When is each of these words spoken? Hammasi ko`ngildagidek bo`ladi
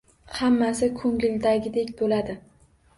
Hammasi 0.37 0.89
ko`ngildagidek 1.03 1.95
bo`ladi 2.03 2.41